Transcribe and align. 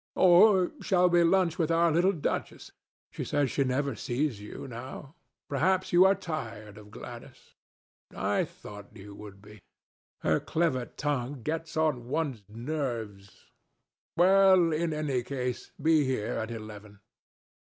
Or 0.15 0.71
shall 0.81 1.09
we 1.11 1.21
lunch 1.23 1.59
with 1.59 1.69
our 1.69 1.91
little 1.91 2.11
duchess? 2.11 2.71
She 3.11 3.23
says 3.23 3.51
she 3.51 3.63
never 3.63 3.93
sees 3.95 4.41
you 4.41 4.67
now. 4.67 5.13
Perhaps 5.47 5.93
you 5.93 6.05
are 6.05 6.15
tired 6.15 6.75
of 6.79 6.89
Gladys? 6.89 7.53
I 8.09 8.43
thought 8.45 8.97
you 8.97 9.13
would 9.13 9.43
be. 9.43 9.61
Her 10.21 10.39
clever 10.39 10.87
tongue 10.87 11.43
gets 11.43 11.77
on 11.77 12.07
one's 12.07 12.41
nerves. 12.49 13.45
Well, 14.17 14.73
in 14.73 14.91
any 14.91 15.21
case, 15.21 15.69
be 15.79 16.03
here 16.03 16.33
at 16.33 16.49
eleven." 16.49 16.99